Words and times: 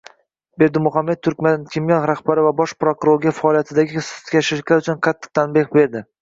Berdimuhamedov 0.61 1.19
Turkmankimyo 1.27 1.99
rahbari 2.11 2.45
va 2.45 2.53
bosh 2.61 2.73
prokurorga 2.85 3.35
faoliyatidagi 3.41 3.95
sustkashliklar 4.09 4.83
uchun 4.87 4.99
qattiq 5.11 5.33
tanbeh 5.41 5.71
berdi 5.79 6.05